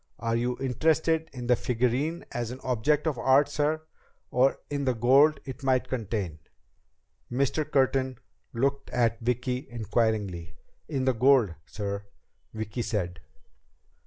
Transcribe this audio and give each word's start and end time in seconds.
"Are 0.17 0.35
you 0.35 0.57
interested 0.59 1.29
in 1.31 1.45
the 1.45 1.55
figurine 1.55 2.25
as 2.31 2.49
an 2.49 2.59
object 2.63 3.05
of 3.05 3.19
art, 3.19 3.47
sir, 3.47 3.83
or 4.31 4.57
in 4.71 4.85
the 4.85 4.95
gold 4.95 5.39
it 5.45 5.61
might 5.61 5.89
contain?" 5.89 6.39
Mr. 7.31 7.69
Curtin 7.71 8.17
looked 8.51 8.89
at 8.89 9.19
Vicki 9.19 9.67
inquiringly. 9.69 10.55
"In 10.87 11.05
the 11.05 11.13
gold, 11.13 11.53
sir," 11.67 12.07
Vicki 12.51 12.81
said. 12.81 13.19